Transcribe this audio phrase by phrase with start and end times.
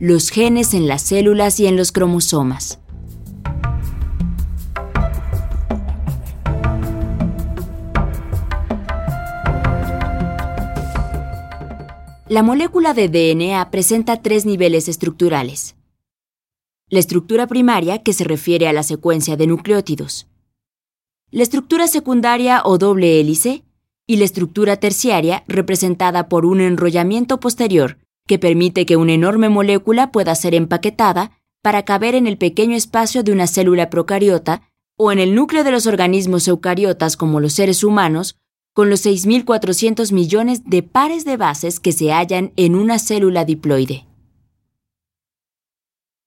[0.00, 2.80] los genes en las células y en los cromosomas.
[12.28, 15.76] La molécula de DNA presenta tres niveles estructurales.
[16.88, 20.26] La estructura primaria, que se refiere a la secuencia de nucleótidos.
[21.30, 23.62] La estructura secundaria o doble hélice,
[24.06, 30.10] y la estructura terciaria, representada por un enrollamiento posterior, que permite que una enorme molécula
[30.12, 34.62] pueda ser empaquetada para caber en el pequeño espacio de una célula procariota
[34.96, 38.36] o en el núcleo de los organismos eucariotas como los seres humanos
[38.74, 44.06] con los 6.400 millones de pares de bases que se hallan en una célula diploide.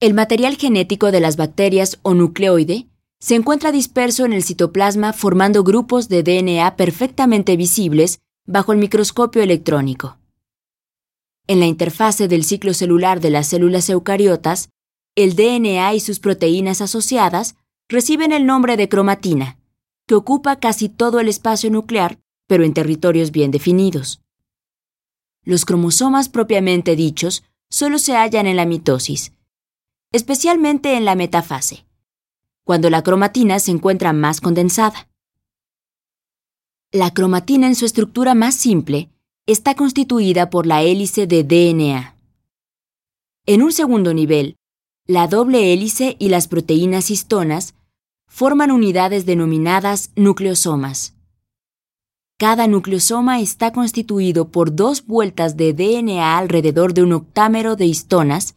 [0.00, 2.86] El material genético de las bacterias o nucleoide
[3.20, 9.42] se encuentra disperso en el citoplasma formando grupos de DNA perfectamente visibles bajo el microscopio
[9.42, 10.17] electrónico.
[11.48, 14.70] En la interfase del ciclo celular de las células eucariotas,
[15.16, 17.56] el DNA y sus proteínas asociadas
[17.88, 19.58] reciben el nombre de cromatina,
[20.06, 24.22] que ocupa casi todo el espacio nuclear pero en territorios bien definidos.
[25.44, 29.32] Los cromosomas propiamente dichos solo se hallan en la mitosis,
[30.12, 31.86] especialmente en la metafase,
[32.64, 35.08] cuando la cromatina se encuentra más condensada.
[36.90, 39.10] La cromatina en su estructura más simple
[39.48, 42.14] está constituida por la hélice de DNA.
[43.46, 44.56] En un segundo nivel,
[45.06, 47.74] la doble hélice y las proteínas histonas
[48.26, 51.14] forman unidades denominadas nucleosomas.
[52.36, 58.54] Cada nucleosoma está constituido por dos vueltas de DNA alrededor de un octámero de histonas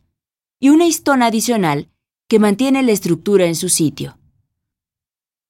[0.60, 1.90] y una histona adicional
[2.28, 4.18] que mantiene la estructura en su sitio.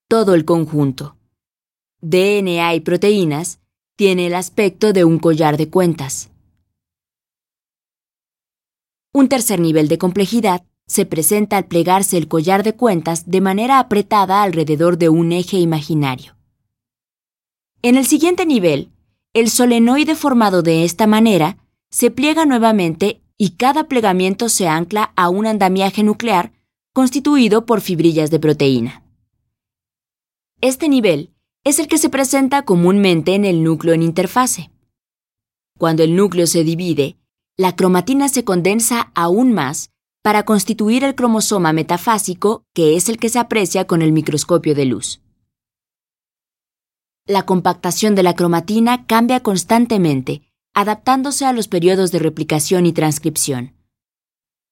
[0.08, 1.16] Todo el conjunto,
[2.02, 3.61] DNA y proteínas,
[3.96, 6.30] tiene el aspecto de un collar de cuentas.
[9.14, 13.80] Un tercer nivel de complejidad se presenta al plegarse el collar de cuentas de manera
[13.80, 16.36] apretada alrededor de un eje imaginario.
[17.82, 18.92] En el siguiente nivel,
[19.34, 21.58] el solenoide formado de esta manera
[21.90, 26.52] se pliega nuevamente y cada plegamiento se ancla a un andamiaje nuclear
[26.94, 29.04] constituido por fibrillas de proteína.
[30.62, 31.34] Este nivel
[31.64, 34.72] es el que se presenta comúnmente en el núcleo en interfase.
[35.78, 37.18] Cuando el núcleo se divide,
[37.58, 39.92] la cromatina se condensa aún más
[40.24, 44.86] para constituir el cromosoma metafásico, que es el que se aprecia con el microscopio de
[44.86, 45.22] luz.
[47.28, 50.42] La compactación de la cromatina cambia constantemente,
[50.74, 53.76] adaptándose a los periodos de replicación y transcripción.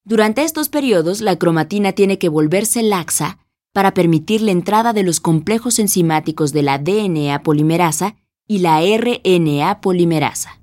[0.03, 3.38] Durante estos periodos, la cromatina tiene que volverse laxa
[3.74, 8.16] para permitir la entrada de los complejos enzimáticos de la DNA polimerasa
[8.47, 10.59] y la RNA polimerasa.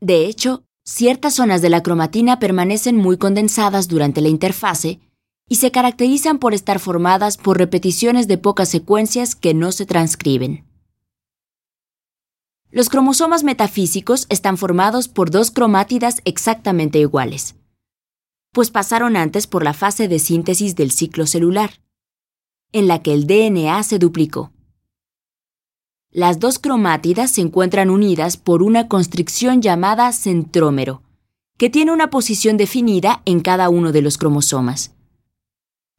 [0.00, 5.00] De hecho, ciertas zonas de la cromatina permanecen muy condensadas durante la interfase
[5.48, 10.64] y se caracterizan por estar formadas por repeticiones de pocas secuencias que no se transcriben.
[12.70, 17.54] Los cromosomas metafísicos están formados por dos cromátidas exactamente iguales,
[18.52, 21.80] pues pasaron antes por la fase de síntesis del ciclo celular,
[22.72, 24.52] en la que el DNA se duplicó.
[26.10, 31.02] Las dos cromátidas se encuentran unidas por una constricción llamada centrómero,
[31.56, 34.92] que tiene una posición definida en cada uno de los cromosomas.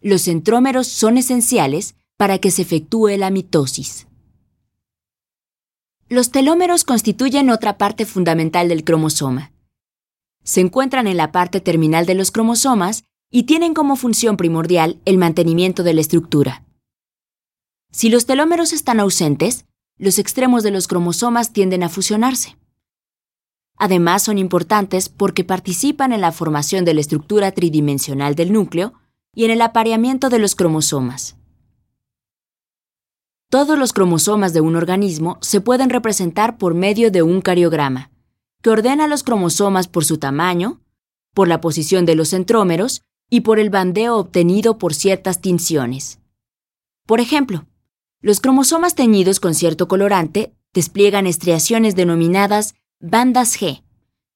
[0.02, 4.06] Los centrómeros son esenciales para que se efectúe la mitosis.
[6.10, 9.53] Los telómeros constituyen otra parte fundamental del cromosoma.
[10.44, 15.18] Se encuentran en la parte terminal de los cromosomas y tienen como función primordial el
[15.18, 16.64] mantenimiento de la estructura.
[17.92, 19.66] Si los telómeros están ausentes,
[19.98, 22.58] los extremos de los cromosomas tienden a fusionarse.
[23.78, 28.94] Además, son importantes porque participan en la formación de la estructura tridimensional del núcleo
[29.36, 31.36] y en el apareamiento de los cromosomas.
[33.50, 38.10] Todos los cromosomas de un organismo se pueden representar por medio de un cariograma,
[38.64, 40.80] que ordena los cromosomas por su tamaño,
[41.36, 46.20] por la posición de los centrómeros y por el bandeo obtenido por ciertas tinciones.
[47.06, 47.66] Por ejemplo,
[48.22, 53.84] los cromosomas teñidos con cierto colorante despliegan estriaciones denominadas bandas G,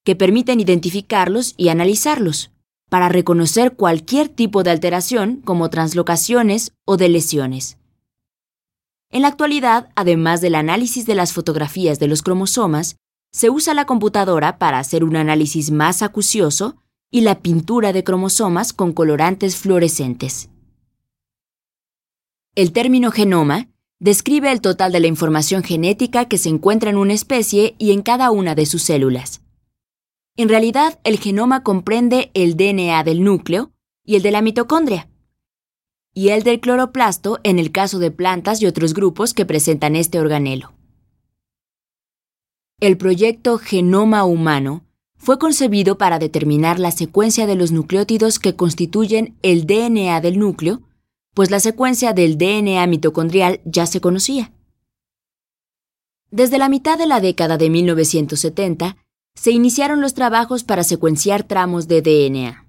[0.04, 2.52] que permiten identificarlos y analizarlos
[2.90, 7.78] para reconocer cualquier tipo de alteración como translocaciones o de lesiones.
[9.10, 12.98] En la actualidad, además del análisis de las fotografías de los cromosomas,
[13.32, 16.78] se usa la computadora para hacer un análisis más acucioso
[17.12, 20.50] y la pintura de cromosomas con colorantes fluorescentes.
[22.56, 23.68] El término genoma
[24.00, 28.02] describe el total de la información genética que se encuentra en una especie y en
[28.02, 29.42] cada una de sus células.
[30.36, 33.72] En realidad, el genoma comprende el DNA del núcleo
[34.04, 35.10] y el de la mitocondria,
[36.14, 40.20] y el del cloroplasto en el caso de plantas y otros grupos que presentan este
[40.20, 40.77] organelo.
[42.80, 44.84] El proyecto Genoma Humano
[45.16, 50.82] fue concebido para determinar la secuencia de los nucleótidos que constituyen el DNA del núcleo,
[51.34, 54.54] pues la secuencia del DNA mitocondrial ya se conocía.
[56.30, 58.98] Desde la mitad de la década de 1970,
[59.34, 62.68] se iniciaron los trabajos para secuenciar tramos de DNA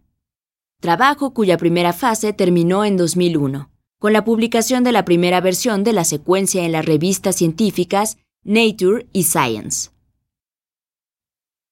[0.81, 5.93] trabajo cuya primera fase terminó en 2001, con la publicación de la primera versión de
[5.93, 9.91] la secuencia en las revistas científicas Nature y Science.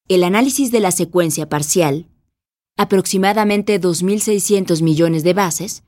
[0.08, 2.06] El análisis de la secuencia parcial,
[2.76, 5.82] aproximadamente 2.600 millones de bases,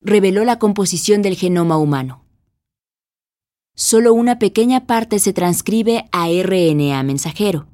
[0.00, 2.24] reveló la composición del genoma humano.
[3.74, 7.66] Solo una pequeña parte se transcribe a RNA mensajero.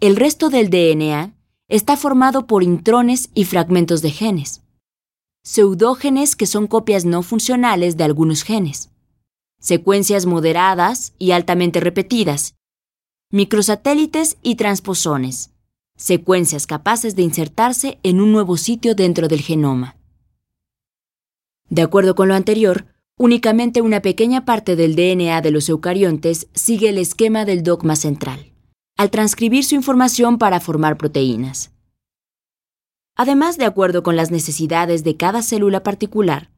[0.00, 1.32] El resto del DNA
[1.68, 4.62] está formado por intrones y fragmentos de genes,
[5.44, 8.90] pseudógenes que son copias no funcionales de algunos genes,
[9.60, 12.56] secuencias moderadas y altamente repetidas,
[13.32, 15.50] microsatélites y transposones,
[15.96, 19.96] secuencias capaces de insertarse en un nuevo sitio dentro del genoma.
[21.68, 22.86] De acuerdo con lo anterior,
[23.18, 28.52] únicamente una pequeña parte del DNA de los eucariontes sigue el esquema del dogma central
[28.96, 31.72] al transcribir su información para formar proteínas.
[33.14, 36.50] Además, de acuerdo con las necesidades de cada célula particular,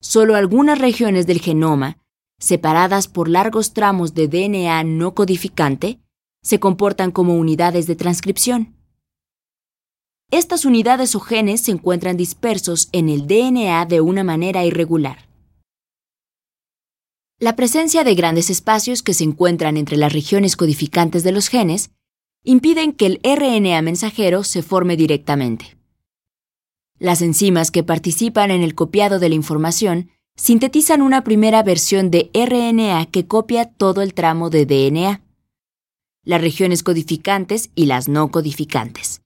[0.00, 1.98] solo algunas regiones del genoma,
[2.40, 6.00] separadas por largos tramos de DNA no codificante,
[6.46, 8.76] se comportan como unidades de transcripción.
[10.30, 15.28] Estas unidades o genes se encuentran dispersos en el DNA de una manera irregular.
[17.40, 21.90] La presencia de grandes espacios que se encuentran entre las regiones codificantes de los genes
[22.44, 25.76] impiden que el RNA mensajero se forme directamente.
[27.00, 32.30] Las enzimas que participan en el copiado de la información sintetizan una primera versión de
[32.32, 35.25] RNA que copia todo el tramo de DNA.
[36.26, 39.22] Las regiones codificantes y las no codificantes.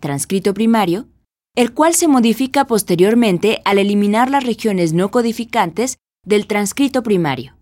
[0.00, 1.08] Transcrito primario,
[1.56, 7.56] el cual se modifica posteriormente al eliminar las regiones no codificantes del transcrito primario.